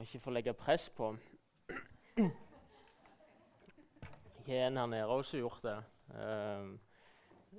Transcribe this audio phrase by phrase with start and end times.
[0.00, 1.10] Og ikke få legge press på.
[4.40, 5.74] Ikke en her nede også gjort det.
[6.08, 6.72] Uh,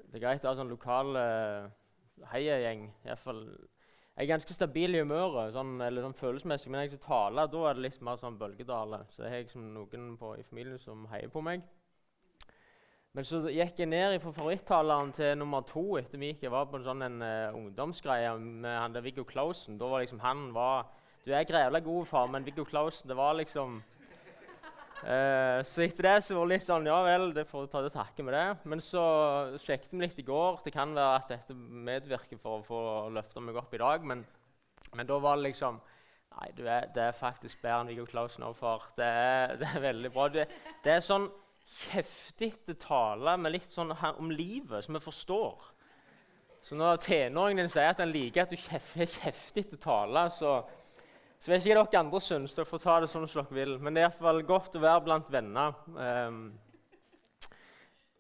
[0.10, 1.68] det er greit å ha sånn lokal uh,
[2.32, 2.88] heiagjeng.
[3.06, 7.46] Jeg er ganske stabil i humøret sånn, eller sånn følelsesmessig, men når jeg skal tale,
[7.54, 9.04] da er det litt mer sånn bølgedale.
[9.14, 11.62] Så jeg har liksom noen på, i familien som heier på meg.
[13.14, 16.32] Men så gikk jeg ned fra favorittaleren til nummer to etter vi.
[16.42, 19.78] Jeg var på en sånn en, uh, ungdomsgreie med han der Viggo Clausen.
[19.78, 20.90] Da var liksom han var,
[21.22, 23.82] Du er grevla god, far, men Viggo Klausen, det var liksom
[25.02, 27.80] Uh, så etter det så var det litt sånn Ja vel, det får du ta
[27.82, 28.70] til takke med det.
[28.70, 29.04] Men så
[29.64, 30.60] sjekket vi litt i går.
[30.62, 32.82] Det kan være at dette medvirker for å få
[33.16, 34.06] løfta meg opp i dag.
[34.06, 34.22] Men,
[34.94, 35.80] men, da var det liksom
[36.32, 38.86] Nei, er, det er faktisk bedre enn Viggo Klausen òg, far.
[38.96, 40.28] Det er, det er, veldig bra.
[40.32, 40.46] Det,
[40.86, 41.26] det er sånn
[41.90, 45.66] heftig tale med litt sånn her, om livet som vi forstår.
[46.62, 50.60] Så når tenåringen din sier at han liker at du er har heftig tale, så
[51.42, 53.72] så vet ikke hva dere andre syns, dere får ta det sånn som dere vil.
[53.82, 55.74] Men det er i hvert fall godt å være blant venner.
[55.98, 56.44] Um,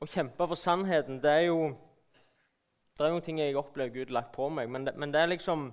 [0.01, 1.71] å kjempe for sannheten, det er jo
[2.97, 5.29] Det er noen ting jeg opplever Gud lagt på meg, men det, men det er
[5.31, 5.69] liksom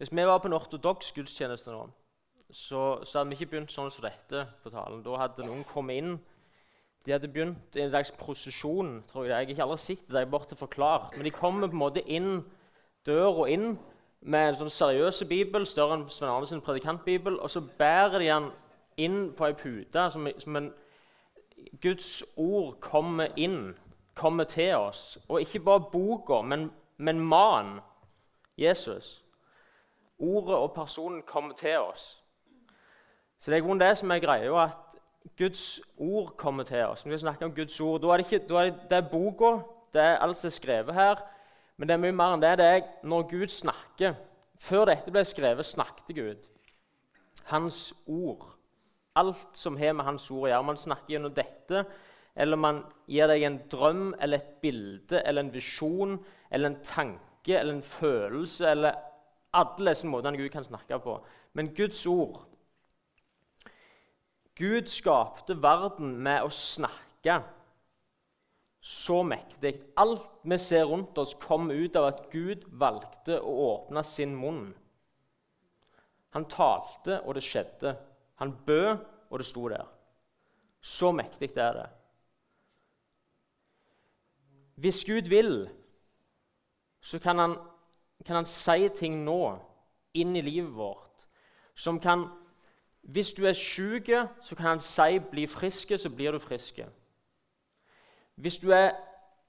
[0.00, 1.84] Hvis vi var på en ortodoks gudstjeneste nå,
[2.50, 5.04] så, så, hadde vi ikke begynt sånn som dette på talen.
[5.04, 6.16] Da hadde noen kommet inn.
[7.04, 9.02] De hadde begynt i en slags prosesjon.
[9.08, 11.16] tror Jeg Jeg har ikke aldri sett det, det er bare forklart.
[11.16, 12.42] Men de kommer på en måte inn
[13.06, 13.76] døra inn
[14.22, 18.28] med en sånn seriøs bibel, større enn Svein Arne sin predikantbibel, og så bærer de
[18.30, 18.50] den
[19.02, 20.72] inn på ei pute som, som en
[21.82, 23.74] Guds ord kommer inn,
[24.14, 25.18] kommer til oss.
[25.28, 27.80] Og ikke bare boka, men, men mannen,
[28.58, 29.22] Jesus.
[30.18, 32.22] Ordet og personen kommer til oss.
[33.38, 34.78] Så det er grunnen det som er greia, at
[35.38, 37.06] Guds ord kommer til oss.
[37.06, 39.08] Når vi snakker om Guds ord, da er det, ikke, da er det, det er
[39.10, 39.56] boka,
[39.94, 41.22] det er alt som er skrevet her.
[41.82, 42.50] Men det er mye mer enn det.
[42.60, 44.12] Det er når Gud snakker.
[44.62, 46.44] Før dette ble skrevet, snakket Gud.
[47.50, 48.52] Hans ord.
[49.18, 50.68] Alt som har med Hans ord å gjøre.
[50.68, 51.82] Man snakker gjennom dette,
[52.38, 52.78] eller man
[53.10, 56.14] gir deg en drøm eller et bilde eller en visjon
[56.52, 59.02] eller en tanke eller en følelse eller
[59.58, 61.16] alle disse måtene Gud kan snakke på.
[61.58, 62.44] Men Guds ord
[64.54, 67.40] Gud skapte verden med å snakke
[68.82, 69.76] så mektig.
[69.96, 74.72] Alt vi ser rundt oss, kom ut av at Gud valgte å åpne sin munn.
[76.34, 77.94] Han talte, og det skjedde.
[78.42, 79.86] Han bød, og det sto der.
[80.82, 81.88] Så mektig er det.
[84.82, 85.68] Hvis Gud vil,
[87.00, 87.54] så kan han,
[88.26, 89.58] kan han si ting nå
[90.18, 91.26] inn i livet vårt
[91.74, 92.28] som kan
[93.02, 94.06] Hvis du er syk,
[94.42, 96.78] så kan han si 'bli frisk', så blir du frisk.
[98.36, 98.90] Hvis du er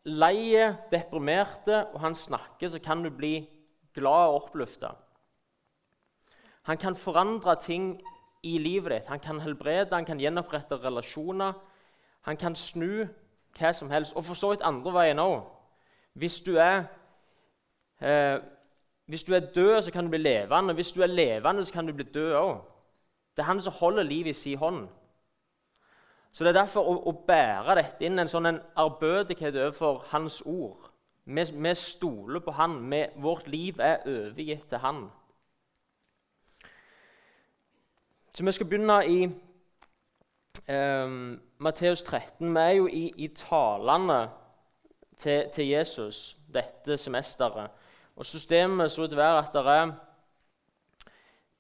[0.06, 0.54] lei,
[0.92, 3.50] deprimerte, og han snakker, så kan du bli
[3.94, 4.88] glad og oppløfta.
[6.64, 8.02] Han kan forandre ting
[8.44, 9.08] i livet ditt.
[9.08, 11.54] Han kan helbrede, han kan gjenopprette relasjoner.
[12.22, 13.08] Han kan snu
[13.58, 14.16] hva som helst.
[14.16, 15.42] Og for så vidt andre veien òg.
[16.14, 18.40] Hvis, eh,
[19.06, 20.74] hvis du er død, så kan du bli levende.
[20.74, 22.62] Hvis du er levende, så kan du bli død òg.
[23.36, 24.88] Det er han som holder livet i sin hånd.
[26.34, 30.42] Så Det er derfor å, å bære dette inn en sånn en ærbødighet overfor Hans
[30.46, 30.90] ord.
[31.26, 32.80] Vi, vi stoler på Han.
[32.92, 35.04] Vi, vårt liv er overgitt til Han.
[38.34, 39.30] Så Vi skal begynne i
[40.68, 41.08] eh,
[41.58, 42.50] Matteus 13.
[42.50, 44.30] Vi er jo i, i talene
[45.18, 47.70] til, til, Jesus dette semesteret.
[48.16, 49.94] Og Systemet så ut til å være at det er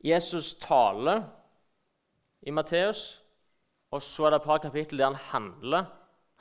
[0.03, 1.21] Jesus taler
[2.41, 3.22] i Matteus.
[3.93, 5.85] Og så er det et par kapittel der han handler.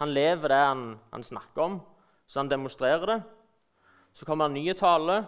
[0.00, 1.80] Han lever det han, han snakker om,
[2.26, 3.22] så han demonstrerer det.
[4.12, 5.26] Så kommer det nye tale,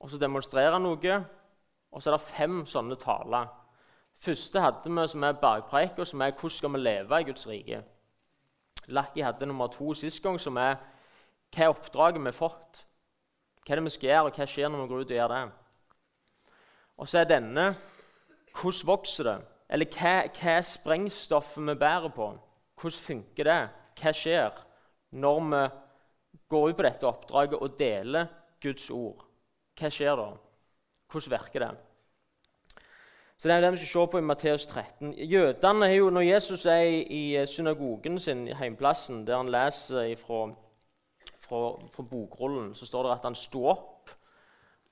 [0.00, 1.20] og så demonstrerer han noe.
[1.94, 3.46] Og så er det fem sånne taler.
[4.24, 7.82] første hadde vi som er bergpreika, som er 'Hvordan skal vi leve i Guds rike'?
[8.86, 10.76] Lakki hadde nummer to sist gang, som er
[11.52, 12.86] 'Hva er oppdraget vi har fått?'
[13.66, 15.28] Hva er det vi skal gjøre, og hva skjer når vi går ut og gjør
[15.28, 15.52] det?
[16.98, 17.76] Og så er denne
[18.54, 22.28] 'Hvordan vokser det?' Eller hva, hva er sprengstoffet vi bærer på?
[22.80, 23.62] Hvordan funker det?
[24.00, 24.60] Hva skjer
[25.14, 25.62] når vi
[26.50, 28.28] går ut på dette oppdraget og deler
[28.62, 29.24] Guds ord?
[29.78, 30.28] Hva skjer da?
[31.10, 31.72] Hvordan virker det?
[33.38, 35.14] Så Det er det vi skal se på i Matteus 13.
[35.18, 36.80] Jødene er jo, Når Jesus er
[37.10, 40.54] i, synagogen sin, i heimplassen, der han leser fra,
[41.40, 44.10] fra, fra bokrullen, så står det at han sto opp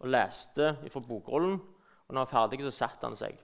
[0.00, 1.60] og leste fra bokrullen.
[2.08, 3.38] Og når han var ferdig, så satte han seg.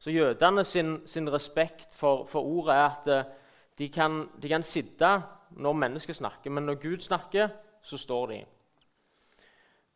[0.00, 3.32] Så jødene sin, sin respekt for, for, ordet er at eh,
[3.78, 7.48] de kan, de kan, sitte når mennesker snakker, men når Gud snakker,
[7.82, 8.44] så står de.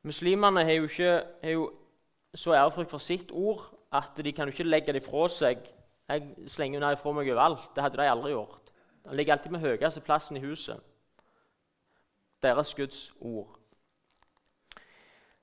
[0.02, 1.72] Muslimene har jo, ikke, har jo
[2.34, 5.58] så ærefrykt for sitt ord at de kan jo ikke legge det fra seg.
[6.08, 7.70] Jeg slenger unna ifra meg overalt.
[7.74, 8.72] Det hadde de aldri gjort.
[9.06, 10.80] Han ligger alltid med høyeste plassen i huset.
[12.42, 13.58] Deres Guds ord.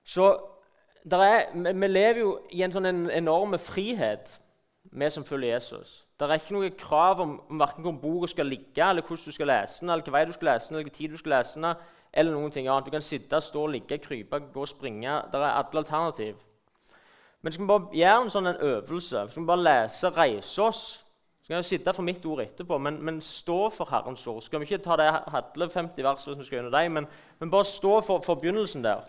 [0.04, 0.28] Så
[1.12, 4.41] er, vi lever jo i en sånn enorm frihet,
[4.92, 6.06] vi som følger Jesus.
[6.20, 9.48] Det er ikke noe krav om, om hvor bordet skal ligge, eller hvordan du skal
[9.48, 11.62] lese den, eller hvilken vei du skal lese den, eller hvilken tid du skal lese
[11.62, 11.74] den,
[12.14, 12.86] eller noen ting annet.
[12.86, 15.22] Du kan sitte, stå, ligge, krype, gå og springe.
[15.32, 16.36] Det er alle alternativ.
[17.42, 19.24] Men skal vi bare gjøre en sånn en øvelse?
[19.32, 20.84] Skal vi bare lese, reise oss?
[21.42, 24.44] Skal vi sitte for mitt ord etterpå, men, men stå for Herrens ord.
[24.46, 27.08] Skal vi ikke ta det hadle 50 vers hvis vi skal gjennom dem, men,
[27.40, 29.02] men, bare stå for, for begynnelsen der.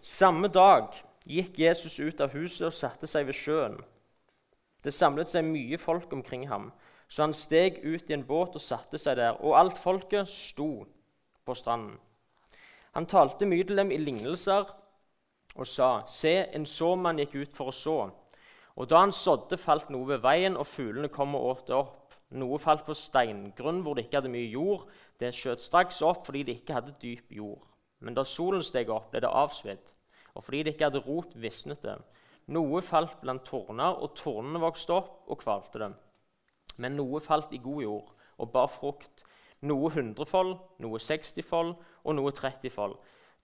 [0.00, 0.86] Samme dag
[1.30, 3.76] gikk Jesus ut av huset og satte seg ved sjøen.
[4.82, 6.70] Det samlet seg mye folk omkring ham,
[7.08, 10.86] så han steg ut i en båt og satte seg der, og alt folket sto
[11.44, 11.98] på stranden.
[12.96, 14.72] Han talte mye til dem i lignelser
[15.54, 17.98] og sa.: Se, en såmann gikk ut for å så.
[18.76, 22.14] Og da han sådde, falt noe ved veien, og fuglene kom og åt det opp.
[22.30, 24.86] Noe falt på steingrunn hvor det ikke hadde mye jord.
[25.18, 27.66] Det skjøt straks opp fordi det ikke hadde dyp jord.
[28.00, 29.90] Men da solen steg opp, ble det avsvidd
[30.34, 31.96] og fordi det ikke hadde rot, visnet det.
[32.50, 35.94] Noe falt blant torner, og tornene vokste opp og kvalte dem.
[36.80, 39.24] Men noe falt i god jord og bar frukt.
[39.60, 42.96] Noe hundrefold, noe sekstifold og noe trettifold.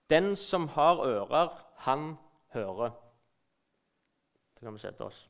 [0.09, 1.51] Den som har ører,
[1.85, 2.15] han
[2.55, 2.95] hører.
[4.55, 5.27] Det kan vi sette oss.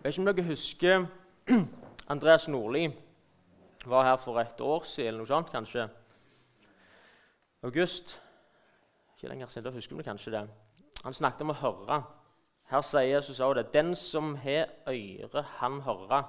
[0.00, 1.06] Jeg vet ikke om dere husker
[2.12, 2.86] Andreas Nordli
[3.84, 5.08] var her for et år siden.
[5.08, 5.88] eller noe sånt kanskje.
[7.62, 8.20] August
[9.16, 10.48] ikke lenger siden, da husker vi kanskje det.
[11.04, 12.02] Han snakket om å høre.
[12.70, 13.72] Her sier Jesus også det.
[13.74, 16.22] Den som har øre, han hører.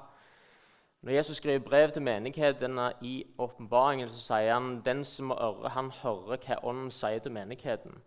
[1.02, 5.70] Når Jesus skriver brev til menighetene i åpenbaringen, så sier han den som har øre,
[5.70, 8.02] han hører hva Ånden sier til menigheten.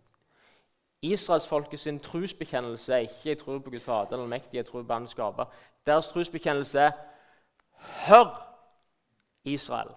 [1.01, 4.93] Israelsfolket sin trosbekjennelse er ikke 'jeg tror på Gud Fader' eller 'mektig', 'jeg tror på
[4.93, 5.51] Han skaper'.
[5.85, 6.91] Deres trosbekjennelse er
[7.77, 8.55] 'Hør,
[9.45, 9.95] Israel'.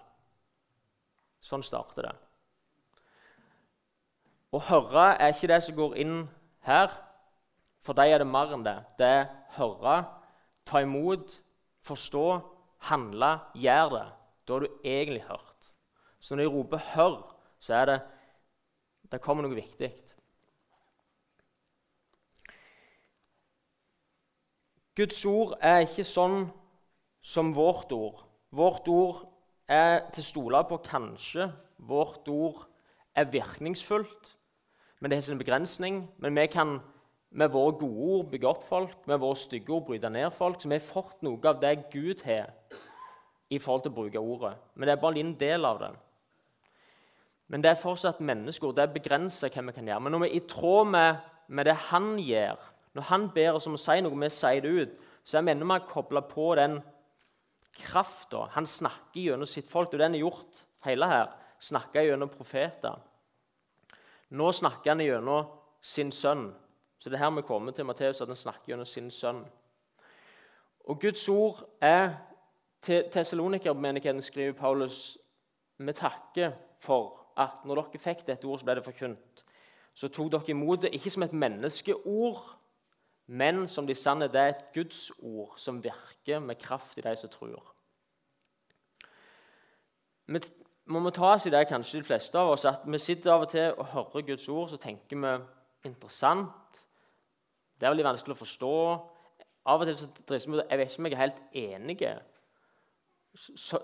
[1.41, 2.28] Sånn starter det.
[4.49, 6.15] Å høre er ikke det som går inn
[6.65, 6.93] her.
[7.85, 8.77] For dem er det mer enn det.
[8.97, 10.01] Det er høre,
[10.65, 11.35] ta imot,
[11.85, 12.25] forstå,
[12.89, 14.05] handle, gjøre det.
[14.47, 15.69] Da har du egentlig hørt.
[16.19, 17.99] Så når de roper 'hør', så er det
[19.11, 19.89] det kommer noe viktig.
[24.95, 26.49] Guds ord er ikke sånn
[27.21, 28.25] som vårt ord.
[28.51, 29.23] Vårt ord
[29.67, 31.47] er til å stole på kanskje.
[31.77, 32.65] Vårt ord
[33.15, 34.35] er virkningsfullt
[34.99, 36.03] men det har sin begrensning.
[36.17, 36.79] Men vi kan
[37.31, 40.61] med våre gode ord bygge opp folk, med våre stygge ord bryte ned folk.
[40.61, 42.51] Så vi har fått noe av det Gud har
[43.49, 44.53] i forhold til å bruke ordet.
[44.75, 45.91] Men det er bare en liten del av det.
[47.49, 48.77] Men det er fortsatt menneskeord.
[48.77, 50.03] Det begrenser hva vi kan gjøre.
[50.05, 52.61] Men når vi er i tråd med, med, det han gjør,
[52.93, 54.95] når han ber oss om å si noe, vi sier det ut,
[55.25, 56.79] så er vi enda mer kobla på den
[57.79, 58.47] krafta.
[58.53, 59.93] Han snakker gjennom sitt folk.
[59.93, 61.33] Er det han har gjort hele her.
[61.61, 63.01] Snakker gjennom profeter.
[64.29, 65.45] Nå snakker han gjennom
[65.81, 66.49] sin sønn.
[66.99, 69.45] Så det er her vi kommer til Matteus, at han snakker gjennom sin sønn.
[70.85, 72.17] Og Guds ord er
[72.81, 75.17] Til Tessaloniker-menigheten skriver Paulus
[75.77, 79.43] vi takker for at når dere fikk dette ordet, så ble det forkynt.
[79.93, 82.39] Så tok dere imot det ikke som et menneskeord,
[83.27, 87.15] men som de sanne, det er et Guds ord som virker med kraft i de
[87.15, 87.73] som tror.
[90.89, 93.43] Må vi ta oss i det, kanskje de fleste av oss, at vi sitter av
[93.45, 95.33] og til og hører Guds ord, så tenker vi
[95.85, 96.79] interessant.
[97.77, 98.71] Det er veldig vanskelig å forstå.
[99.69, 101.99] Av og til så drister vi Jeg vet ikke om jeg er helt enig.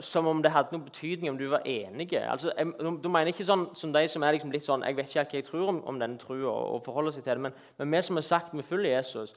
[0.02, 2.10] Som om det hadde noen betydning om du var enig.
[2.18, 5.28] Altså, du mener ikke sånn som de som er liksom litt sånn Jeg vet ikke
[5.30, 7.94] hva jeg tror om, om denne trua, og, og forholder seg til det, men, men
[7.94, 9.36] vi som har sagt vi følger Jesus,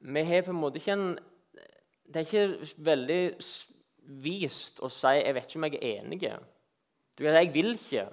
[0.00, 1.08] vi har på en måte ikke en
[2.06, 3.22] Det er ikke veldig
[4.22, 6.55] vist å si 'jeg vet ikke om jeg er enig'.
[7.18, 8.12] Du vet, 'jeg vil ikke'.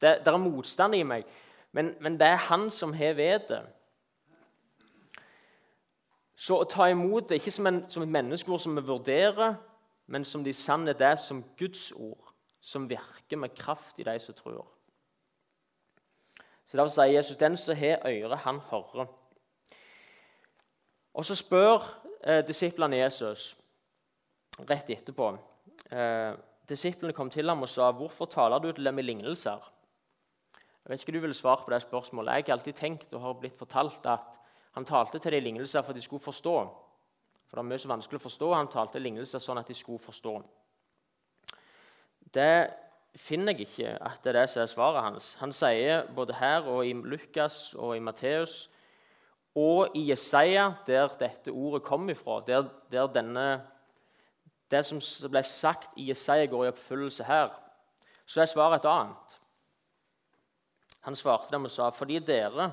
[0.00, 1.24] Det, det er motstand i meg.
[1.72, 3.62] Men, men, det er han som har vedet.
[6.34, 9.54] Så å ta imot det ikke som, en, som et menneskeord som vi vurderer,
[10.06, 14.18] men som de sanne det er som Guds ord, som virker med kraft i de
[14.18, 14.66] som tror.
[16.64, 19.06] Så Derfor sier Jesus den som har øre, han hører.
[21.14, 21.82] Og Så spør
[22.24, 23.56] eh, disiplene Jesus
[24.68, 25.32] rett etterpå
[25.92, 26.34] eh,
[26.70, 29.70] Disiplene kom til ham og sa, 'Hvorfor taler du til dem i lignelser?'
[30.84, 32.34] Jeg vet ikke du vil svare på det spørsmålet.
[32.34, 34.20] Jeg har alltid tenkt og har blitt fortalt at
[34.74, 36.54] han talte til dem i lignelser for at de skulle forstå.
[37.48, 38.54] For det er mye så vanskelig å forstå.
[38.54, 40.42] Han talte i lignelser sånn at de skulle forstå.
[42.34, 42.70] Det
[43.18, 45.34] finner jeg ikke at det er det som er svaret hans.
[45.40, 48.68] Han sier både her og i Lukas og i Matteus
[49.58, 53.62] og i Jesaja, der dette ordet kom ifra, der, der denne,
[54.70, 55.00] det som
[55.30, 57.50] ble sagt i Jesaja, går i oppfyllelse her,
[58.26, 59.36] så er svaret et annet.
[61.06, 62.72] Han svarte dem og sa, 'Fordi dere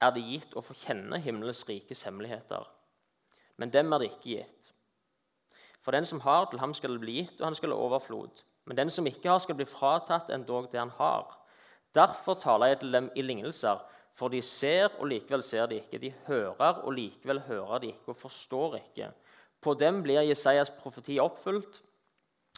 [0.00, 2.66] er det gitt å få kjenne himmelens rikes hemmeligheter.'
[3.56, 4.72] Men dem er det ikke gitt.
[5.80, 8.42] For den som har, til ham skal det bli gitt, og han skal ha overflod.
[8.64, 11.38] Men den som ikke har, skal bli fratatt endog det han har.
[11.94, 13.78] Derfor taler jeg til dem i lignelser,
[14.12, 15.98] for de ser, og likevel ser de ikke.
[15.98, 19.12] De hører, og likevel hører de ikke, og forstår ikke.
[19.60, 21.82] På dem blir Jesajas profeti oppfylt,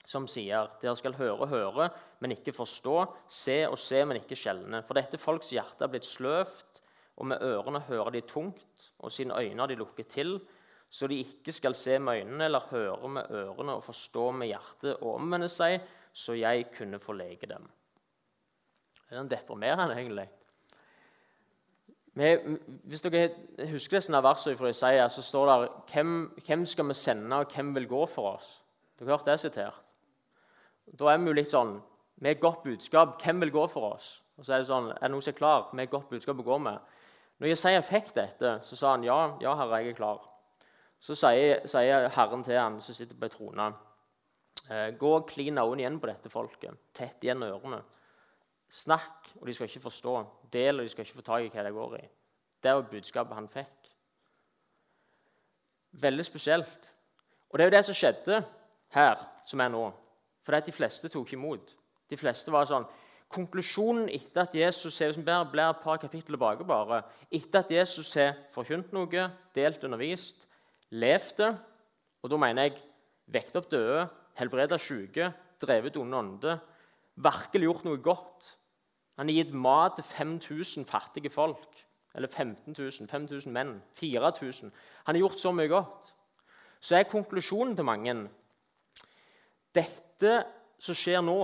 [0.05, 1.91] som sier:" Dere skal høre høre,
[2.21, 2.97] men ikke forstå,
[3.29, 4.83] se og se, men ikke skjelne.
[4.87, 6.83] For dette folks hjerte er blitt sløvt,
[7.17, 10.41] og med ørene hører de tungt, og sine øyne har de lukket til,
[10.91, 14.97] så de ikke skal se med øynene eller høre med ørene og forstå med hjertet
[14.97, 15.79] og omvende seg,
[16.13, 17.69] så jeg kunne få lege dem.
[19.11, 20.27] Det er deprimerende, egentlig.
[22.21, 22.59] Vi,
[22.91, 23.31] hvis dere
[23.71, 26.11] husker disse versene fra Isaiah, så står det hvem,
[26.45, 28.51] hvem skal vi sende, og hvem vil gå for oss?
[28.99, 29.79] Dere har hørt det sitert?
[30.99, 31.79] Da er vi jo litt sånn
[32.21, 34.19] Med et godt budskap, hvem vil gå for oss?
[34.37, 36.43] Og så er det sånn, er det noen som er klar med et godt budskap
[36.43, 36.91] å gå med?
[37.41, 40.27] Når Jesaja fikk dette, så sa han ja, ja, herre, jeg er klar.
[41.01, 43.71] Så sier, sier Herren til han som sitter på ei trone,
[44.69, 46.77] eh, gå klin øynene igjen på dette folket.
[46.93, 47.81] Tett igjen ørene.
[48.71, 50.15] Snakk, og de skal ikke forstå.
[50.53, 52.07] Del, og de skal ikke få tak i hva det går i.
[52.63, 53.91] Det var budskapet han fikk.
[56.01, 56.91] Veldig spesielt.
[57.51, 58.43] Og det er jo det som skjedde
[58.95, 59.85] her, som er nå.
[60.45, 61.75] For det at de fleste tok imot.
[62.11, 62.87] De fleste var sånn
[63.31, 67.71] Konklusjonen etter at Jesus ser som bærer, blir et par kapitler tilbake bare, etter at
[67.71, 70.49] Jesus har forkynt noe, delt undervist,
[70.91, 71.51] levd det,
[72.27, 72.81] og da mener jeg
[73.31, 75.31] vekt opp døde, helbreda syke,
[75.63, 76.59] drevet onde ånder,
[77.23, 78.51] virkelig gjort noe godt
[79.19, 81.87] Han har gitt mat til 5000 fattige folk.
[82.15, 84.73] Eller 15 000, 5000 menn, 4000.
[85.05, 86.15] Han har gjort så mye godt.
[86.81, 88.15] Så er konklusjonen til mange
[89.75, 90.33] dette
[90.83, 91.39] som skjer nå,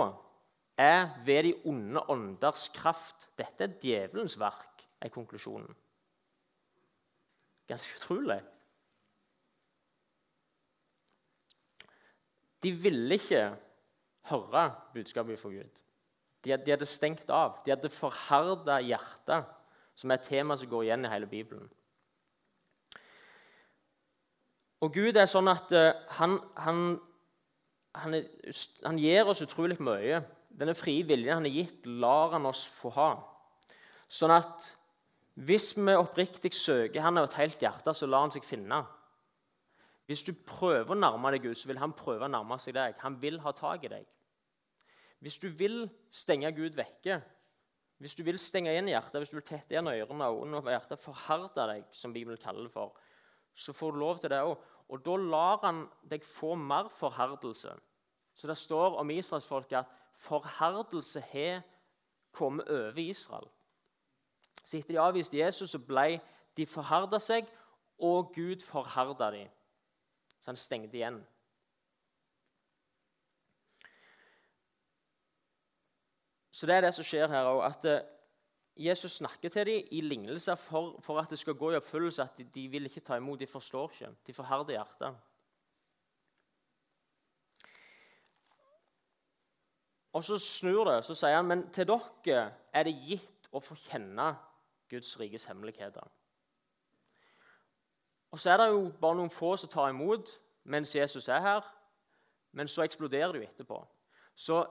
[0.77, 3.29] er ved de onde ånders kraft.
[3.39, 5.71] Dette er djevelens verk, er konklusjonen.
[7.71, 8.41] Ganske utrolig.
[12.63, 13.49] De ville ikke
[14.31, 15.86] høre budskapet fra Gud.
[16.45, 17.61] De, de hadde stengt av.
[17.65, 19.49] De hadde forherda hjertet,
[19.97, 21.69] som er et tema som går igjen i hele Bibelen.
[24.85, 26.81] Og Gud er sånn at uh, han, han,
[27.97, 28.27] han, er,
[28.85, 30.21] han, gir oss utrolig mye.
[30.57, 33.11] Denne frie viljen han har gitt, lar han oss få ha.
[34.13, 34.69] Sånn at
[35.47, 38.85] hvis vi oppriktig søker han av et helt hjerte, så lar han seg finne.
[40.07, 42.95] Hvis du prøver å nærme deg Gud, så vil han prøve å nærme seg deg.
[43.03, 44.07] Han vil ha tak i deg.
[45.27, 47.17] Hvis du vil stenge Gud vekke,
[47.99, 50.71] hvis du vil stenge igjen hjertet, hvis du vil tette igjen ørene og øynene og
[50.71, 52.95] hjertet, forherde deg, som Bibelen kaller det for,
[53.51, 54.55] så får du lov til det òg.
[54.87, 57.75] Og da lar han deg få mer forherdelse.
[58.39, 61.63] Så det står om israelsfolket at forherdelse har
[62.31, 63.51] kommet over Israel.
[64.63, 66.21] Så etter de avviste Jesus, så ble
[66.55, 67.51] de forherda seg,
[67.99, 69.51] og Gud forherda dem.
[70.39, 71.25] Så han stengte igjen.
[76.57, 77.59] Så det er det som skjer her òg.
[77.67, 78.05] At eh,
[78.81, 82.23] Jesus snakker til dem i lignelser for, for, at det skal gå i oppfyllelse.
[82.23, 83.41] At de, de, vil ikke ta imot.
[83.41, 84.09] De forstår ikke.
[84.27, 85.19] De forherder hjertet.
[90.17, 93.77] Og så snur det, så sier han, men til dere er det gitt å få
[93.77, 94.31] kjenne
[94.89, 96.09] Guds rikes hemmeligheter.
[98.33, 100.33] Og så er det jo bare noen få som tar imot
[100.65, 101.69] mens Jesus er her,
[102.57, 103.83] men så eksploderer det jo etterpå.
[104.35, 104.65] Så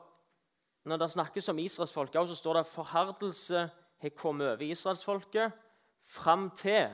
[0.85, 3.69] når det snakkes om israelsfolket, så står det at forherdelse
[4.01, 5.51] har kommet over israelsfolket
[6.05, 6.93] fram til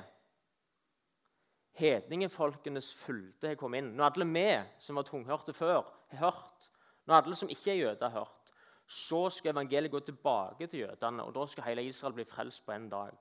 [1.79, 3.93] hedningefolkenes fylde har kommet inn.
[3.97, 4.45] Når alle vi
[4.79, 6.69] som var tunghørte før, har hørt,
[7.05, 8.53] når alle som ikke er jøder, har hørt,
[8.87, 12.71] så skal evangeliet gå tilbake til jødene, og da skal hele Israel bli frelst på
[12.75, 13.11] en dag.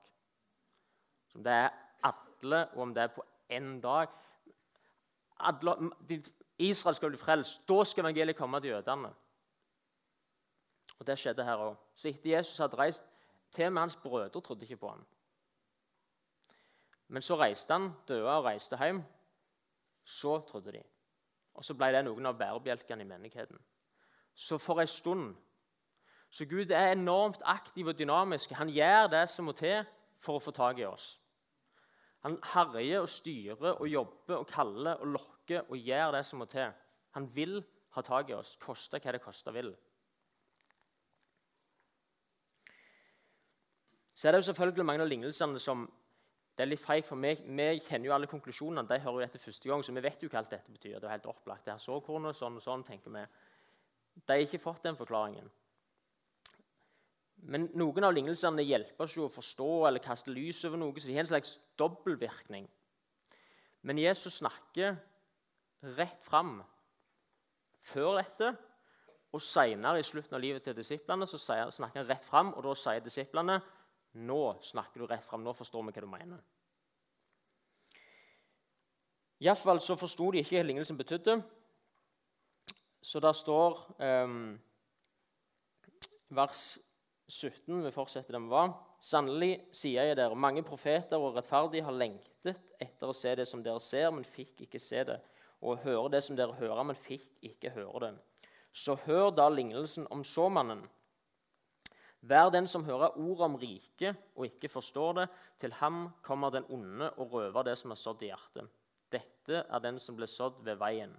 [1.31, 1.69] Så det er
[2.03, 4.07] alle, og om det er på én dag
[5.39, 5.91] alle,
[6.59, 7.61] Israel skal bli frelst.
[7.69, 9.09] Da skal evangeliet komme til jødene.
[11.01, 11.77] Og Det skjedde her òg.
[11.97, 13.07] Så etter Jesus hadde reist
[13.51, 15.05] Til med hans brødre trodde ikke på ham.
[17.07, 19.01] Men så reiste han, døde og reiste hjem.
[20.05, 20.83] Så trodde de.
[21.53, 23.59] Og så ble det noen av bærebjelkene i menigheten.
[24.33, 25.35] Så for en stund
[26.29, 28.51] Så Gud er enormt aktiv og dynamisk.
[28.51, 29.83] Han gjør det som må til
[30.15, 31.19] for å få tak i oss.
[32.23, 36.45] Han herjer og styrer og jobber og kaller og lokker og gjør det som må
[36.45, 36.71] til.
[37.11, 39.73] Han vil ha tak i oss, koste hva det koste vil.
[44.21, 45.87] Så er det jo selvfølgelig mange av lignelsene som
[46.53, 48.83] det er litt feigt, for vi, vi, kjenner jo alle konklusjonene.
[48.85, 50.99] De hører jo dette første gang, så vi vet jo hva alt dette betyr.
[50.99, 51.63] Det er helt opplagt.
[51.65, 53.23] Det er såkornet, sånn og sånn, tenker vi.
[54.19, 55.49] De har ikke fått den forklaringen.
[57.49, 61.09] Men noen av lignelsene hjelper oss jo å forstå eller kaste lys over noe, så
[61.09, 62.69] de har en slags dobbeltvirkning.
[63.89, 65.01] Men Jesus snakker
[65.97, 66.59] rett fram
[67.89, 68.53] før dette,
[69.33, 72.77] og senere i slutten av livet til disiplene så snakker han rett fram, og da
[72.77, 73.63] sier disiplene
[74.13, 75.43] nå snakker du rett fram.
[75.43, 76.43] Nå forstår vi hva du mener.
[79.41, 81.39] Iallfall så forsto de ikke hva lignelsen betydde.
[83.01, 84.59] Så der står um,
[86.29, 86.77] vers
[87.31, 88.73] 17 Vi fortsetter vi var.
[89.01, 93.63] Sannelig sier jeg dere, mange profeter og rettferdige har lengtet etter å se det som
[93.65, 95.17] dere ser, men fikk ikke se det,
[95.65, 98.11] og høre det som dere hører, men fikk ikke høre det.
[98.73, 100.83] Så hør da lignelsen om såmannen.
[102.21, 105.27] Vær den som hører ordet om riket og ikke forstår det.
[105.57, 108.69] Til ham kommer den onde og røver det som er sådd i hjertet.
[109.11, 111.15] Dette er den som ble sådd ved veien.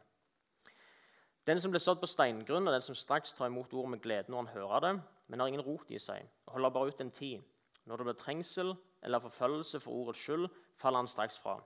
[1.46, 4.30] Den som ble sådd på steingrunn, er den som straks tar imot ordet med glede
[4.30, 4.92] når han hører det,
[5.26, 7.42] men har ingen rot i seg, og holder bare ut en tid.
[7.84, 10.46] Når det blir trengsel eller forfølgelse for ordets skyld,
[10.78, 11.56] faller han straks fra.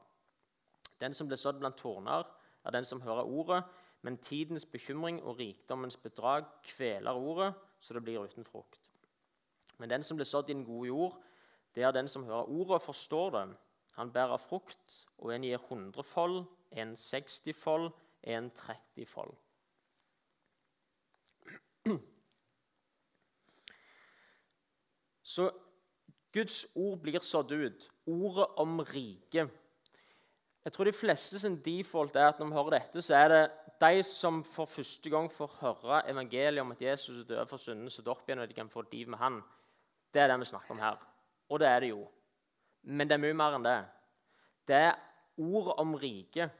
[1.00, 2.24] Den som ble sådd blant torner,
[2.64, 3.60] er den som hører ordet,
[4.02, 8.85] men tidens bekymring og rikdommens bedrag kveler ordet, så det blir uten frukt.
[9.78, 11.16] Men den som blir sådd i den gode jord,
[11.74, 13.56] det er den som hører ordet og forstår det.
[13.96, 17.90] Han bærer frukt, og en gir hundrefold, en sekstifold,
[18.22, 19.34] en trettifold.
[25.22, 25.50] Så
[26.32, 27.86] Guds ord blir sådd ut.
[28.06, 29.50] Ordet om riket.
[30.64, 33.42] Jeg tror de fleste sin default er at når vi hører dette, så er det
[33.80, 37.90] de som for første gang får høre evangeliet om at Jesus er død for syndene,
[37.90, 39.38] så opp igjen og de kan få et liv med han,
[40.14, 40.98] det er det vi snakker om her.
[41.48, 42.06] Og det er det jo.
[42.82, 43.78] Men det er mye mer enn det.
[44.66, 44.94] Det er
[45.36, 46.50] ordet om riket.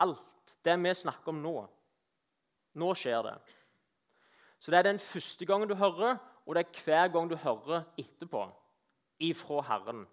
[0.00, 0.56] Alt.
[0.64, 1.54] Det vi snakker om nå.
[2.80, 3.34] Nå skjer det.
[4.58, 7.84] Så det er den første gangen du hører, og det er hver gang du hører
[8.00, 8.46] etterpå
[9.20, 10.06] ifra Herren.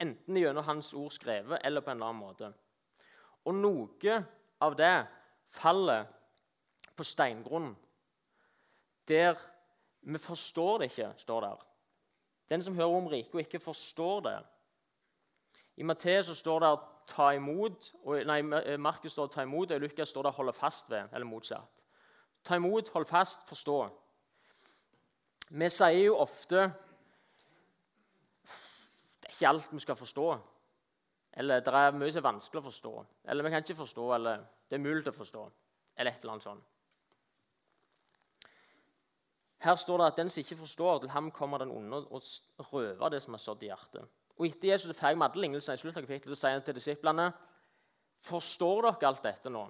[0.00, 2.50] Enten gjennom Hans ord skrevet eller på en eller annen måte.
[3.44, 4.16] Og noe
[4.64, 4.94] av det
[5.52, 6.08] faller
[6.96, 7.74] på steingrunn,
[9.08, 9.38] der
[10.00, 11.62] vi forstår det ikke, står der.
[12.54, 14.38] Den som hører om riket og ikke forstår det.
[15.76, 18.42] I Matteus står det 'ta imot', og, nei,
[18.76, 21.82] Markus står 'ta imot', og i Lukas står det 'holde fast ved', eller motsatt.
[22.44, 23.88] Ta imot, hold fast, forstå.
[25.50, 26.56] Vi sier jo ofte
[29.20, 30.38] det er ikke alt vi skal forstå.
[31.32, 33.06] Eller det er mye som er vanskelig å forstå.
[33.24, 34.36] Eller vi kan ikke forstå, eller
[34.70, 35.50] det er mulig å forstå.
[35.96, 36.73] Eller et eller annet sånt.
[39.64, 42.22] Her står det at den som ikke forstår, til ham kommer den onde og
[42.72, 44.04] røver det som er sådd i hjertet.
[44.36, 46.76] Og Etter Jesus er ferdig med alle lignelsene, i slutt av kapittelet, sier han til
[46.76, 47.30] disiplene
[48.24, 49.62] Forstår dere alt dette nå?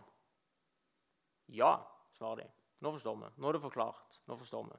[1.55, 1.73] Ja,
[2.15, 2.49] svarer de.
[2.85, 3.31] Nå forstår vi.
[3.43, 4.19] Nå er det forklart.
[4.31, 4.79] Nå forstår vi.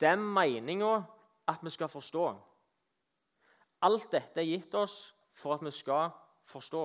[0.00, 0.92] Det er meninga
[1.50, 2.26] at vi skal forstå.
[3.84, 4.98] Alt dette er gitt oss
[5.34, 6.12] for at vi skal
[6.46, 6.84] forstå.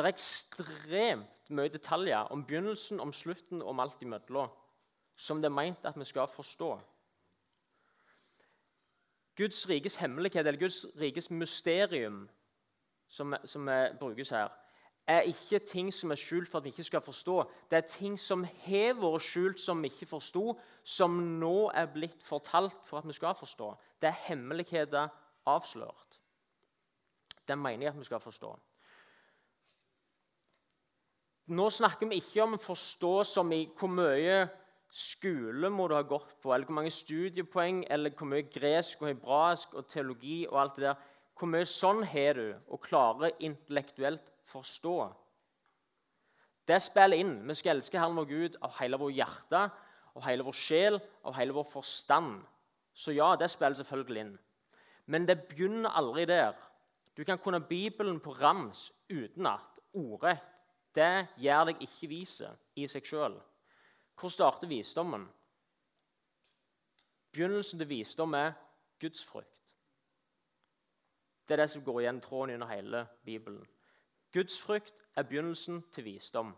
[0.00, 4.48] Det er ekstremt mye detaljer om begynnelsen, om slutten, og om alt imellom,
[5.16, 6.70] som det er meint at vi skal forstå.
[9.36, 12.30] Guds rikes hemmelighet, eller Guds rikes mysterium,
[13.08, 13.68] som, som
[14.00, 14.48] brukes her,
[15.06, 17.36] er ikke ting som er skjult for at vi ikke skal forstå.
[17.70, 22.24] Det er ting som har vært skjult, som vi ikke forsto, som nå er blitt
[22.24, 23.74] fortalt for at vi skal forstå.
[24.00, 25.12] Det er hemmeligheter
[25.46, 26.20] avslørt.
[27.48, 28.56] Det mener jeg at vi skal forstå.
[31.50, 34.44] Nå snakker vi ikke om å forstå som i hvor mye
[34.94, 39.10] skole må du ha gått på, eller hvor mange studiepoeng, eller hvor mye gresk og
[39.10, 41.00] hebraisk og teologi og alt det der.
[41.34, 44.94] Hvor mye sånn har du og klarer intellektuelt forstå?
[46.70, 47.34] Det spiller inn.
[47.48, 49.64] Vi skal elske Herren vår Gud av hele vår hjerte,
[50.14, 52.44] av hele vår sjel, av hele vår forstand.
[52.94, 54.36] Så ja, det spiller selvfølgelig inn.
[55.10, 56.54] Men det begynner aldri der.
[57.18, 60.59] Du kan kunne Bibelen på rams utenat, ordrett.
[60.94, 63.36] Det gjør deg ikke vise i seg sjøl.
[64.18, 65.28] Hvor starter visdommen?
[67.32, 68.52] Begynnelsen til visdom er
[69.00, 69.74] gudsfrykt.
[71.48, 73.62] Det er det som går igjen tråden under hele Bibelen.
[74.34, 76.52] Gudsfrykt er begynnelsen til visdom.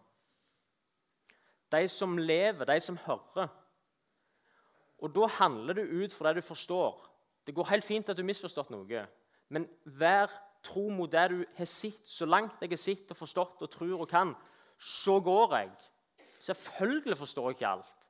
[1.72, 3.48] De som lever, de som hører.
[4.98, 7.08] Og Da handler det ut fra det du forstår.
[7.46, 9.06] Det går helt fint at du har misforstått noe,
[9.48, 10.30] men vær
[10.62, 12.04] tro mot det du har sett.
[12.06, 14.34] Så langt jeg har sett og forstått og tror og kan,
[14.78, 15.72] så går jeg.
[16.42, 18.08] Selvfølgelig forstår jeg ikke alt.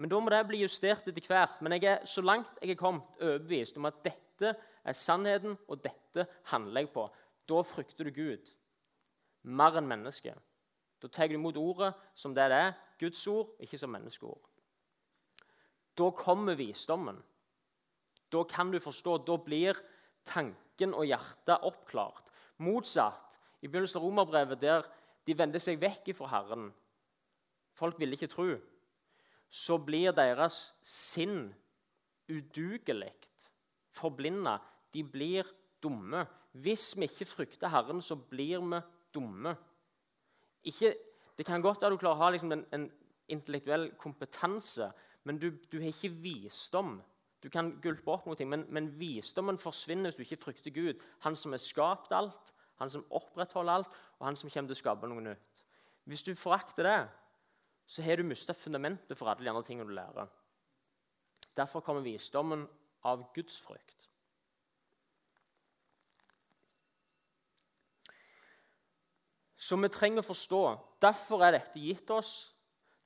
[0.00, 1.60] Men da må det bli justert etter hvert.
[1.62, 5.82] Men jeg er så langt jeg er kommet, overbevist om at dette er sannheten, og
[5.84, 7.06] dette handler jeg på.
[7.48, 8.50] Da frykter du Gud
[9.42, 10.38] mer enn mennesket.
[11.02, 14.42] Da tar du imot ordet som det det er, Guds ord, ikke som menneskeord.
[15.98, 17.18] Da kommer visdommen.
[18.32, 19.18] Da kan du forstå.
[19.26, 19.76] Da blir
[20.24, 22.26] tanken og hjertet oppklart.
[22.58, 24.86] Motsatt i begynnelsen av romerbrevet, der
[25.22, 26.72] de vender seg vekk fra Herren.
[27.78, 28.48] Folk ville ikke tro.
[29.52, 31.52] Så blir deres sinn
[32.32, 33.12] udugelig,
[33.94, 34.58] forblinda.
[34.92, 35.46] De blir
[35.82, 36.26] dumme.
[36.52, 38.80] Hvis vi ikke frykter Herren, så blir vi
[39.14, 39.54] dumme.
[40.64, 40.94] Ikke,
[41.38, 42.90] det kan godt være du klarer å ha liksom en, en,
[43.32, 44.90] intellektuell kompetanse,
[45.24, 46.98] men du, du, har ikke visdom.
[47.42, 51.00] Du kan gulpe opp noe, men, men, visdommen forsvinner hvis du ikke frykter Gud.
[51.24, 54.82] Han som har skapt alt, han som opprettholder alt, og han som kommer til å
[54.82, 55.64] skape noe nytt.
[56.06, 57.00] Hvis du forakter det,
[57.86, 60.30] så har du mista fundamentet for alle de andre tingene du lærer.
[61.58, 62.64] Derfor kommer visdommen
[63.04, 64.08] av Guds frykt.
[69.62, 70.62] Så vi trenger å forstå.
[71.02, 72.52] Derfor er dette gitt oss.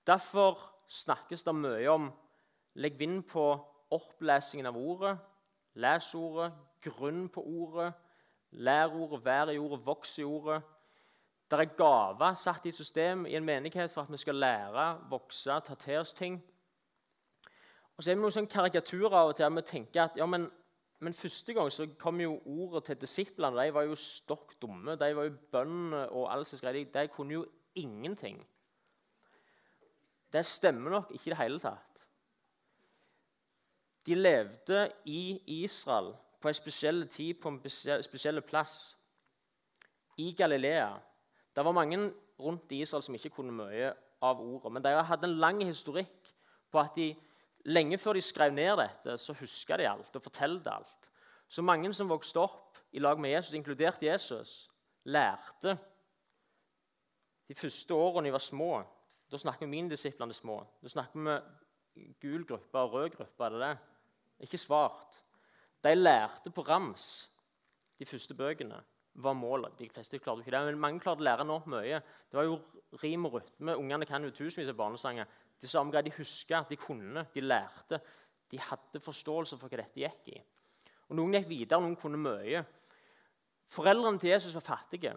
[0.08, 2.06] Derfor snakkes det mye om
[2.80, 3.48] legg vind på
[3.90, 5.16] opplesingen av ordet.
[5.76, 7.92] Les ordet, grunn på ordet,
[8.50, 10.62] lær ordet, vær i ordet, voks i ordet.
[11.50, 15.60] Det er gaver satt i system i en menighet for at vi skal lære, vokse,
[15.66, 16.40] ta til oss ting.
[17.96, 19.52] Og så er det noen sånne karikaturer av og til.
[19.56, 20.48] Vi tenker at ja, men
[20.98, 23.64] men første gang så kom jo ordet til disiplene.
[23.64, 24.96] De var jo stokk dumme.
[24.96, 26.86] De var jo bønder og alt som skrev.
[26.94, 28.40] De kunne jo ingenting.
[30.32, 31.85] Det stemmer nok ikke i det hele tatt.
[34.06, 37.60] De levde i Israel på en spesiell tid, på en
[38.02, 38.96] spesiell plass.
[40.16, 40.94] I Galilea.
[41.56, 43.90] Det var mange rundt i Israel som ikke kunne mye
[44.22, 44.72] av ordet.
[44.72, 46.32] Men de hadde en lang historikk
[46.70, 47.14] på at de
[47.66, 51.08] Lenge før de skrev ned dette, så huska de alt og fortalte alt.
[51.50, 54.68] Så mange som vokste opp i lag med Jesus, inkludert Jesus,
[55.02, 55.74] lærte
[57.48, 58.70] de første årene de var små.
[59.30, 60.60] Da snakker vi mine disiplene små.
[60.82, 61.42] Da snakker
[61.94, 63.44] vi gul gruppe og rød gruppe.
[63.44, 63.76] er det det?
[64.40, 65.20] Ikke svart.
[65.84, 67.30] De lærte på rams
[67.98, 68.82] de første bøkene.
[69.18, 69.78] var målet.
[69.78, 72.02] De fleste klarte ikke det, men mange klarte å lære enormt mye.
[72.28, 72.58] Det var jo
[73.02, 73.76] rim og rytme.
[73.80, 75.24] Ungene kan jo tusenvis av barnesanger.
[75.60, 78.00] Det samme greia de huska, de kunne, de lærte.
[78.50, 80.42] De hadde forståelse for hva dette gikk i.
[81.08, 82.60] Og Noen gikk videre, noen kunne mye.
[83.72, 85.14] Foreldrene til Jesus var fattige.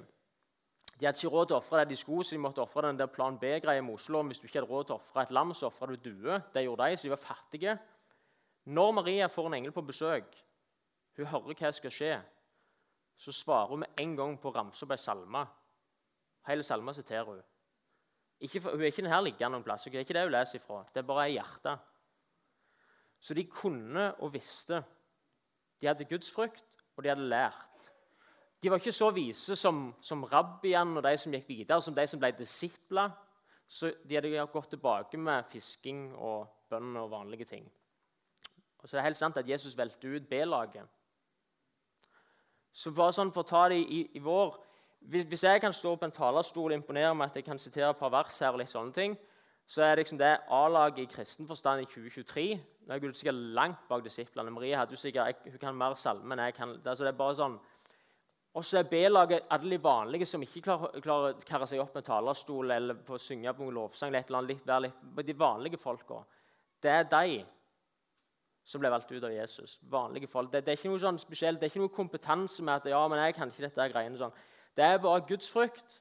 [0.95, 2.97] De hadde ikke råd til å ofre det de skulle, så de måtte ofre den
[2.99, 4.23] der plan B-greia med Oslo.
[4.23, 6.39] Hvis du ikke hadde råd til å ofre et lam, så ofra du due.
[6.53, 7.77] Det gjorde de, så de var fattige.
[8.69, 10.35] Når Maria får en engel på besøk,
[11.17, 12.17] hun hører hva som skal skje,
[13.17, 15.41] så svarer hun med en gang på å ramse opp ei salme.
[16.47, 17.39] Hele salma siterer hun.
[18.45, 19.87] Ikke hun er ikke her liggende noen plass.
[19.89, 20.83] Det er ikke det hun leser ifra.
[20.93, 21.81] Det er bare ei hjertet.
[23.19, 24.83] Så de kunne og visste.
[25.81, 27.89] De hadde gudsfrykt, og de hadde lært.
[28.61, 32.05] De var ikke så vise som, som rabbien og de som gikk videre, som de
[32.07, 33.11] som ble disipler.
[33.67, 37.67] Så de hadde gått tilbake med fisking og bønn og vanlige ting.
[38.79, 40.87] Og så er det helt sant at Jesus velte ut B-laget.
[42.71, 44.57] Så bare sånn For å ta det i, i vår
[45.07, 47.97] hvis jeg kan stå på en talerstol og imponere med at jeg kan sitere et
[47.97, 49.13] par vers, her og litt sånne ting,
[49.69, 52.45] så er det liksom det A-laget i kristen forstand i 2023.
[52.87, 54.51] Nå er Gud sikkert langt bak disiplene.
[54.51, 56.73] Marie hadde jo sikkert, hun kan mer salme enn jeg kan.
[56.83, 57.59] Altså det er bare sånn.
[58.57, 61.93] Og så er B-laget alle de vanlige som ikke klarer, klarer å karre seg opp
[61.95, 64.09] med talerstol eller på å synge på noen lovsang.
[64.09, 66.23] eller et eller annet, litt, litt, De vanlige folka.
[66.81, 67.45] Det er de
[68.69, 69.79] som ble valgt ut av Jesus.
[69.89, 70.51] Vanlige folk.
[70.53, 73.01] Det, det er ikke noe sånn spesielt, det er ikke noe kompetanse med at ja,
[73.09, 74.35] men jeg kan ikke dette greiene sånn.
[74.77, 75.95] Det er bare Guds frykt.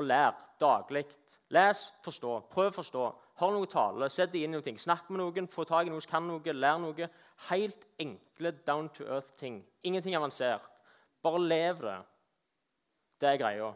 [0.00, 1.04] Og lær daglig.
[1.52, 2.38] Les, forstå.
[2.54, 3.02] Prøv å forstå.
[3.42, 4.74] Hør noe tale, sett deg inn i noe.
[4.80, 7.08] Snakk med noen, få tak i som kan noe, lær noe.
[7.50, 9.60] Helt enkle down to earth-ting.
[9.84, 10.64] Ingenting avansert.
[11.22, 11.98] Bare lev det.
[13.20, 13.68] Det er greia.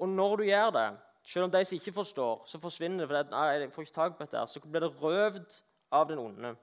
[0.00, 0.88] Og når du gjør det,
[1.24, 3.08] selv om de som ikke forstår, så forsvinner det.
[3.08, 5.60] for det, jeg får ikke tak på dette, Så blir det røvd
[5.94, 6.54] av den onde.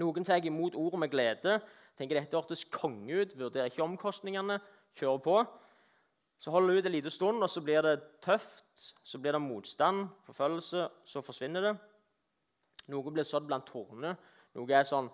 [0.00, 1.58] Noen tar imot ordet med glede,
[1.98, 4.58] tenker dette hørtes konge ut, vurderer ikke omkostningene,
[4.98, 5.36] kjører på.
[6.42, 8.66] Så holder det ut en liten stund, og så blir det tøft.
[9.06, 11.74] Så blir det motstand, forfølgelse, så forsvinner det.
[12.92, 14.16] Noe blir sådd blant tårnene,
[14.54, 15.08] Noe er sånn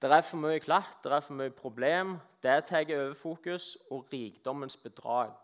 [0.00, 2.14] Det er for mye klatt, det er for mye problem.
[2.40, 3.72] Det tar overfokus.
[3.90, 5.34] Og rikdommens bedrag.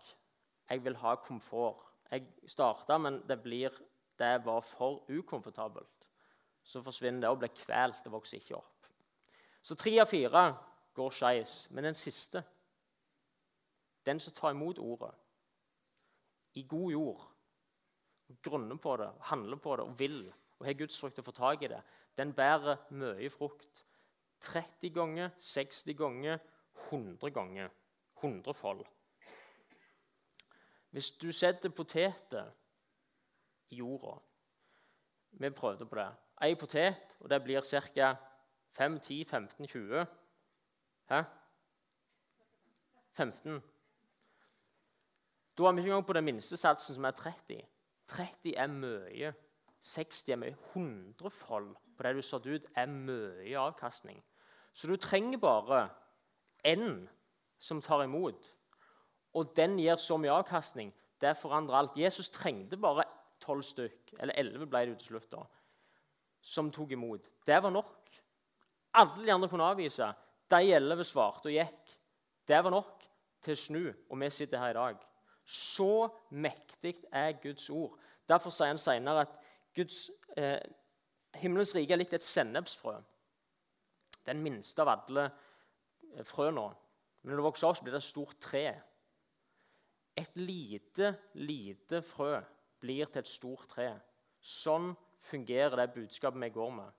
[0.70, 1.82] Jeg vil ha komfort.
[2.10, 3.74] Jeg starta, men det, blir,
[4.18, 5.90] det var for ukomfortabelt.
[6.64, 8.00] Så forsvinner det og blir kvelt.
[8.04, 8.88] Det vokser ikke opp.
[9.62, 10.44] Så tre av fire
[10.96, 11.56] går skeis.
[11.70, 12.42] Men den siste,
[14.06, 15.12] den som tar imot ordet
[16.54, 17.22] i god jord,
[18.42, 20.20] grunner på det, handler på det og vil
[20.58, 21.80] og har Guds frukt å få tak i det,
[22.16, 23.82] den bærer mye frukt.
[24.44, 26.38] 30 ganger, 60 ganger,
[26.90, 27.72] 100 ganger.
[28.22, 28.84] 100 fold.
[30.94, 32.52] Hvis du setter poteter
[33.70, 34.14] i jorda
[35.30, 36.08] Vi prøvde på det.
[36.42, 38.14] Ei potet, og det blir ca.
[38.74, 40.06] 5, 10, 15, 20
[41.10, 41.22] Hæ?
[43.12, 43.62] 15.
[45.58, 47.60] Da er vi ikke engang på den minste satsen, som er 30.
[48.08, 49.32] 30 er mye.
[49.80, 50.56] 60 er mye.
[50.72, 54.24] 100 fold på det du satt ut, er mye avkastning.
[54.72, 55.88] Så du trenger bare
[56.66, 57.06] én
[57.58, 58.54] som tar imot,
[59.34, 60.94] og den gir så mye avkastning.
[61.20, 61.96] Det forandrer alt.
[61.96, 63.04] Jesus trengte bare
[63.40, 65.44] tolv stykk, eller elleve ble det til slutt, da,
[66.44, 67.30] som tok imot.
[67.46, 68.20] Det var nok.
[68.94, 70.10] Alle de andre kunne avvise.
[70.50, 71.94] De elleve svarte og gikk.
[72.48, 73.04] Det var nok
[73.44, 75.00] til å snu, og vi sitter her i dag.
[75.44, 77.96] Så mektig er Guds ord.
[78.28, 79.34] Derfor sier han senere at
[79.76, 80.60] Guds, eh,
[81.40, 82.96] himmelens rike er litt et sennepsfrø.
[84.24, 86.70] Den minste av alle eh, frøene.
[87.22, 88.64] Men når det vokser opp, så blir det et stort tre.
[90.16, 92.36] Et lite, lite frø
[92.80, 93.88] blir til et stort tre.
[94.40, 94.92] Sånn
[95.24, 96.90] fungerer det budskapet vi går med.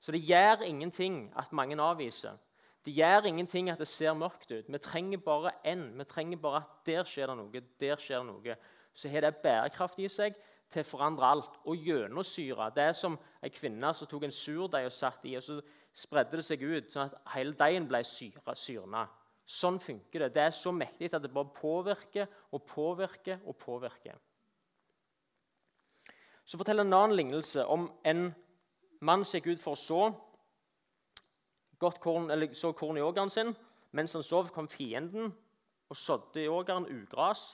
[0.00, 2.38] Så det gjør ingenting at mange avviser.
[2.84, 4.68] Det gjør ingenting at det ser mørkt ut.
[4.68, 5.98] Vi trenger bare én.
[5.98, 8.56] Vi trenger bare at der skjer det noe, der skjer det noe.
[8.94, 10.38] Så har det bærekraft i seg
[10.72, 11.58] til å forandre alt.
[11.68, 12.70] Og gjennomsyre.
[12.74, 15.60] Det er som ei kvinne som tok en surdeig og satt i, og så
[15.92, 19.04] spredde det seg ut, sånn at hele deigen ble syrna.
[19.44, 20.32] Sånn funker det.
[20.38, 24.16] Det er så mektig at det bare påvirker og påvirker og påvirker.
[26.50, 28.24] Så forteller en annen lignelse om en
[29.06, 29.82] mann som gikk ut for å
[31.78, 32.26] så korn,
[32.58, 33.52] så korn i ågeren sin.
[33.94, 35.30] Mens han sov, kom fienden
[35.90, 37.52] og sådde i ågeren ugras.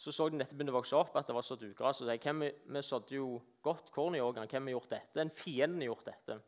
[0.00, 2.00] Så så de dette begynte å vokse opp, at det var sådd ugras.
[2.00, 3.28] Og sa vi, vi sådde jo
[3.64, 4.48] godt korn i ågeren.
[4.48, 5.20] Hvem har gjort dette?
[5.20, 6.38] En fiende har gjort dette.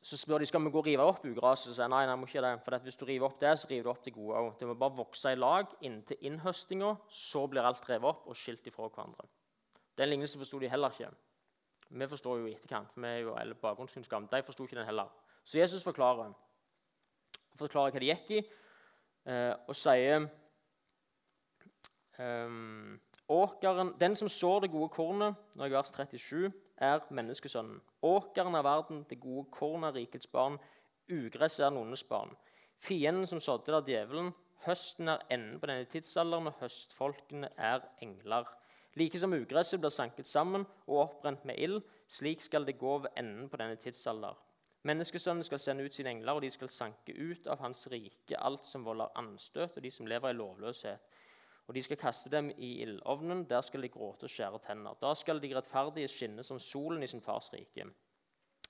[0.00, 1.76] Så spør de skal vi gå og rive opp ugraset.
[1.76, 2.54] Jeg nei, nei, må ikke det.
[2.64, 4.54] For hvis du river opp det, så river du opp det gode òg.
[4.58, 6.94] Det må bare vokse i lag inntil innhøstinga.
[7.12, 9.28] Så blir alt revet opp og skilt ifra hverandre.
[10.00, 11.10] Den lignelsen forsto de heller ikke.
[11.90, 14.30] Vi forstår jo i etterkant, for vi er jo eller bakgrunnskunnskap.
[14.32, 15.10] De forsto ikke den heller.
[15.44, 16.32] Så Jesus forklarer,
[17.58, 18.40] forklarer hva de gikk i,
[19.26, 20.28] eh, og sier
[22.16, 27.80] um, Åkeren, Den som sår det gode kornet, når jeg vers 37, er menneskesønnen.
[28.02, 30.58] Åkeren er verden, det gode kornet er rikets barn,
[31.10, 32.32] ugresset er nonnes barn.
[32.80, 34.32] Fienden som sådde, er djevelen.
[34.66, 38.48] Høsten er enden på denne tidsalderen, og høstfolkene er engler.
[38.96, 43.12] Like som ugresset blir sanket sammen og oppbrent med ild, slik skal det gå ved
[43.16, 44.34] enden på denne tidsalder.
[44.82, 48.64] Menneskesønnen skal sende ut sine engler, og de skal sanke ut av hans rike alt
[48.64, 51.00] som volder anstøt, og de som lever i lovløshet.
[51.70, 54.96] Og de skal kaste dem i ildovnen, der skal de gråte og skjære tenner.
[54.98, 57.84] Da skal de rettferdige skinne som solen i sin fars rike.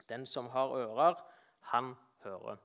[0.09, 1.15] Den som har ører,
[1.73, 2.59] han hører.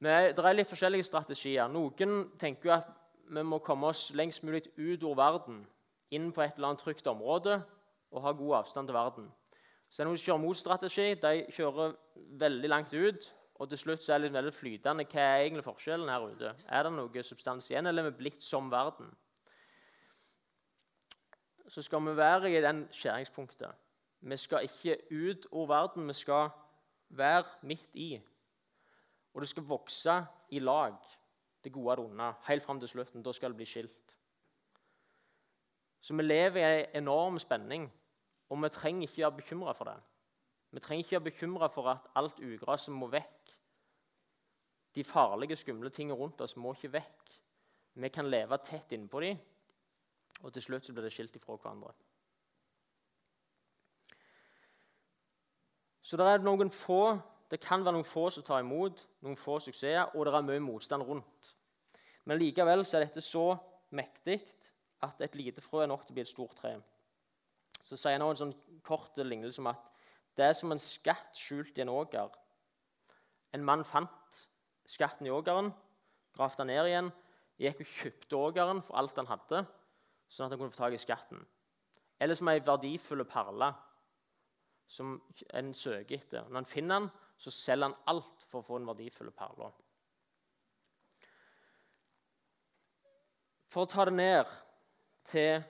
[0.00, 1.68] Men det er litt forskjellige strategier.
[1.68, 2.88] Noen tenker at
[3.28, 5.60] vi må komme oss lengst mulig ut av verden,
[6.08, 7.60] inn på et eller annet trygt område
[8.12, 9.28] og ha god avstand til verden.
[9.90, 11.06] Så det er noen som kjører motstrategi.
[11.20, 11.98] De kjører
[12.40, 13.28] veldig langt ut.
[13.60, 15.06] Og til slutt så er det litt veldig flytende.
[15.12, 16.54] Hva er egentlig forskjellen her ute?
[16.68, 19.10] Er det noe substans igjen, eller er vi blitt som verden?
[21.68, 23.70] Så skal vi være i den skjæringspunktet.
[24.22, 26.50] Vi skal ikke ut av verden, vi skal
[27.08, 28.12] være midt i.
[29.34, 30.16] Og det skal vokse
[30.50, 30.96] i lag
[31.64, 33.22] det gode og det onde, helt fram til slutten.
[33.22, 34.16] Da skal det bli skilt.
[36.00, 37.92] Så vi lever i en enorm spenning,
[38.50, 39.96] og vi trenger ikke være bekymra for det.
[40.70, 43.41] Vi trenger ikke være bekymra for at alt ugraset må vekk.
[44.94, 47.34] De farlige, skumle tingene rundt oss må ikke vekk.
[47.94, 49.40] Vi kan leve tett innpå dem,
[50.42, 51.92] og til slutt blir det skilt ifra hverandre.
[56.02, 57.04] Så det er noen få
[57.52, 60.60] det kan være noen få som tar imot, noen få suksesser, og det er mye
[60.64, 61.50] motstand rundt.
[62.24, 63.58] Men likevel er dette så
[63.92, 64.38] mektig
[65.04, 66.78] at et lite frø er nok til å bli et stort tre.
[67.84, 68.54] Så sier han en sånn
[68.86, 69.84] kort lignelse om at
[70.38, 72.32] det er som en skatt skjult i en åker.
[73.52, 74.40] En mann fant
[74.92, 75.70] skatten i åkeren,
[76.36, 77.08] gravde den ned igjen,
[77.60, 79.62] gikk og kjøpte åkeren for alt han hadde,
[80.28, 81.40] sånn at han kunne få tak i skatten.
[82.22, 83.72] Eller som ei verdifull perle
[84.92, 85.14] som
[85.56, 86.48] en søker etter.
[86.48, 87.08] Når han finner den,
[87.40, 89.70] så selger han alt for å få en verdifull perle.
[93.72, 94.50] For å ta det ned
[95.30, 95.62] til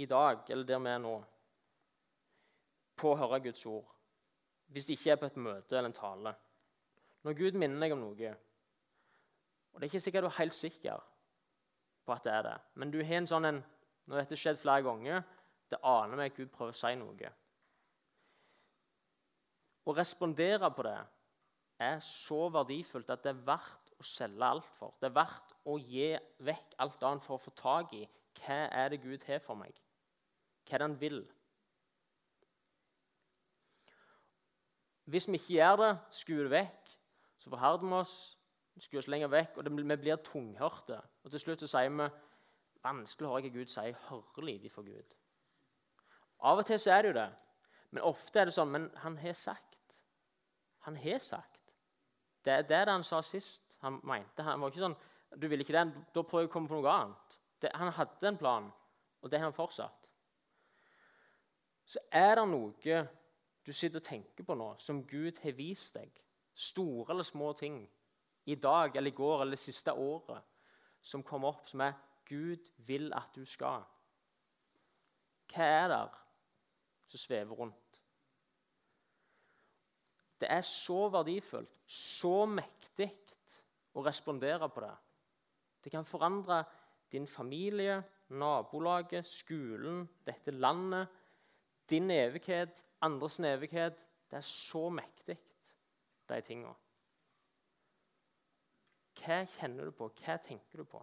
[0.00, 1.14] i dag, eller der vi er nå,
[3.00, 3.88] på å høre Guds ord,
[4.68, 6.34] hvis det ikke er på et møte eller en tale
[7.26, 8.32] Når Gud minner deg om noe,
[9.70, 11.02] og det er ikke sikkert du er helt sikker
[12.06, 12.56] på at det er det.
[12.74, 13.62] Men du har en sånn en
[14.10, 15.20] Når dette har skjedd flere ganger,
[15.70, 17.28] det aner meg at Gud prøver å si noe.
[19.86, 20.96] Å respondere på det
[21.86, 24.96] er så verdifullt at det er verdt å selge alt for.
[24.98, 26.08] Det er verdt å gi
[26.42, 28.02] vekk alt annet for å få tak i
[28.40, 29.78] hva er det Gud har for meg.
[30.66, 31.20] Hva er det han vil?
[35.10, 36.79] Hvis vi ikke gjør det, skuer det vekk,
[37.40, 38.16] så forherder vi oss,
[38.80, 41.00] skuer oss lenger vekk, og det, vi blir tunghørte.
[41.24, 42.08] Og til slutt så sier vi
[42.84, 43.96] vanskelig å høre hva Gud sier.
[44.08, 45.16] Hører lite for Gud.
[46.40, 47.28] Av og til så er det jo det,
[47.90, 49.96] men ofte er det sånn Men han har sagt.
[50.86, 51.74] Han har sagt.
[52.44, 54.44] Det, er det han sa sist han mente.
[54.44, 54.98] Han var ikke sånn
[55.36, 56.04] Du vil ikke det?
[56.14, 57.36] Da prøver jeg å komme på noe annet.
[57.60, 58.70] Det, han hadde en plan,
[59.20, 60.08] og det har han fortsatt.
[61.84, 63.02] Så er det noe
[63.66, 66.10] du sitter og tenker på nå, som Gud har vist deg,
[66.54, 67.82] store eller små ting,
[68.44, 70.42] i dag eller i går eller det siste året,
[71.00, 73.84] som kommer opp, som er Gud vil at du skal.
[75.50, 76.18] Hva er der
[77.10, 78.00] som svever rundt?
[80.40, 83.10] Det er så verdifullt, så mektig
[83.92, 84.94] å respondere på det.
[85.84, 86.62] Det kan forandre
[87.12, 91.08] din familie, nabolaget, skolen, dette landet,
[91.90, 93.98] din evighet, andres evighet.
[94.30, 95.36] Det er så mektig,
[96.32, 96.72] de tinga.
[99.20, 100.08] Hva kjenner du på?
[100.20, 101.00] Hva tenker du på?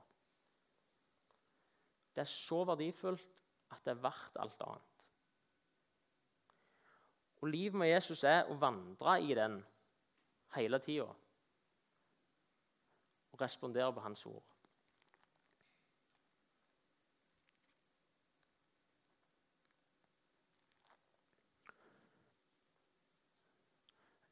[2.15, 3.41] Det er så verdifullt
[3.75, 5.05] at det er verdt alt annet.
[7.41, 9.59] Og Livet med Jesus er å vandre i den
[10.55, 11.11] hele tida
[13.31, 14.56] og respondere på hans ord.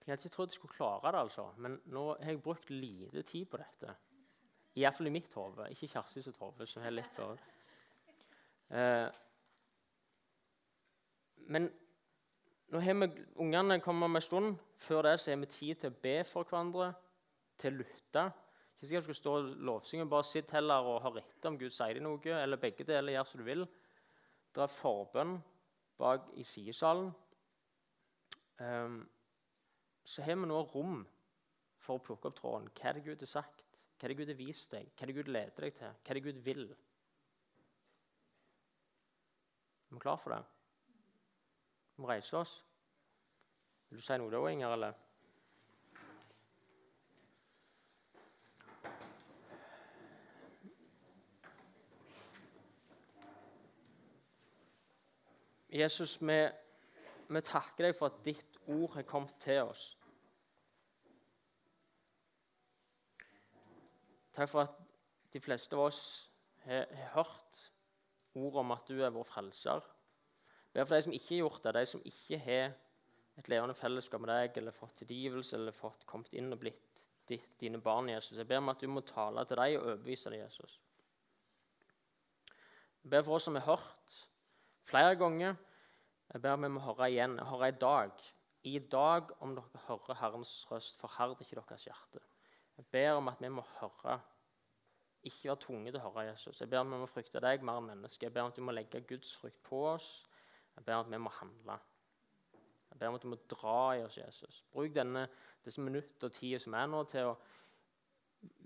[0.06, 1.48] Jeg hadde ikke trodd jeg skulle klare det, altså.
[1.58, 3.96] men nå har jeg brukt lite tid på dette.
[4.78, 6.68] Iallfall i mitt hode, ikke Kjersti sitt hode.
[6.68, 7.40] som har litt før.
[8.70, 9.08] Eh,
[11.48, 11.70] men
[12.70, 13.08] nå har vi,
[13.42, 14.58] ungene kommer om en stund.
[14.78, 16.92] Før det så har vi tid til å be for hverandre,
[17.58, 18.28] til å lytte.
[18.76, 21.74] Ikke sikkert du skal stå og lovsynge, bare sitt heller og hør etter om Gud
[21.74, 22.38] sier deg noe.
[22.44, 23.68] Eller begge deler, gjør som du vil.
[24.54, 25.38] Det er forbønn
[25.98, 27.14] bak i sidesalen.
[28.60, 29.02] Um,
[30.06, 31.00] så har vi nå rom
[31.82, 32.70] for å plukke opp tråden.
[32.78, 33.64] Hva er det Gud har sagt?
[33.98, 34.92] Hva er det Gud har vist deg?
[34.94, 35.96] Hva er det Gud leder deg til?
[36.04, 36.68] Hva er det Gud vil?
[39.90, 40.44] Er vi klar for det?
[41.96, 42.54] Vi må reise oss.
[43.90, 44.76] Vil du si noe da, Inger?
[44.76, 45.02] eller?
[55.76, 56.38] Jesus, vi,
[57.28, 59.98] vi takker deg for at ditt ord har kommet til oss.
[64.36, 64.80] Takk for at
[65.34, 66.02] de fleste av oss
[66.66, 67.62] har, har hørt
[68.36, 69.84] ordet om at du er vår frelser.
[70.74, 72.74] Ber for de som ikke har gjort det, de som ikke har
[73.40, 77.06] et levende fellesskap med deg, eller fått tilgivelse eller fått kommet inn og blitt
[77.60, 78.38] dine barn, Jesus.
[78.38, 80.80] Jeg ber om at du må tale til dem og overbevise dem, Jesus.
[83.04, 84.20] Jeg ber for oss som har hørt
[84.90, 85.56] flere ganger.
[86.34, 88.26] Jeg ber om vi må høre igjen, høre i dag.
[88.66, 92.22] I dag, om dere hører Herrens røst, forherd ikke deres hjerte.
[92.78, 94.20] Jeg ber om at vi må høre,
[95.24, 96.62] ikke være tunge til å høre Jesus.
[96.62, 98.26] Jeg ber om at vi må frykte deg mer enn mennesker.
[98.26, 100.08] Jeg ber om at du må legge Guds frykt på oss.
[100.76, 101.78] Jeg ber om at vi må handle.
[102.90, 104.64] Jeg ber om at du må dra i oss, Jesus.
[104.74, 105.28] Bruk denne,
[105.66, 107.38] disse minutter og tida som er nå, til å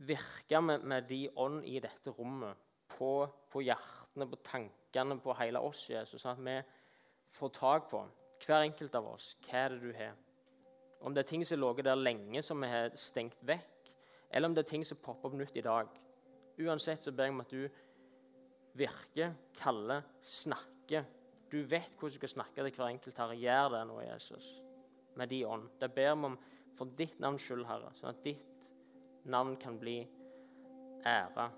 [0.07, 2.67] virke med, med de ånd i dette rommet.
[2.89, 6.23] På, på hjertene, på tankene, på hele oss, Jesus.
[6.23, 6.57] Sånn at vi
[7.35, 8.03] får tak på,
[8.45, 10.15] hver enkelt av oss, hva er det du har.
[11.01, 13.91] Om det er ting som har ligget der lenge, som vi har stengt vekk,
[14.31, 15.91] eller om det er ting som popper opp nytt i dag.
[16.59, 17.69] Uansett så ber jeg om at du
[18.79, 21.07] virker, kaller, snakker.
[21.49, 23.39] Du vet hvordan du skal snakke til hver enkelt, Herre.
[23.39, 24.49] Gjør det nå, Jesus,
[25.17, 25.69] med de ånd.
[25.81, 26.37] Det ber vi om
[26.77, 28.69] for ditt navns skyld, Herre, sånn at ditt
[29.29, 29.97] navn kan bli
[31.07, 31.49] æra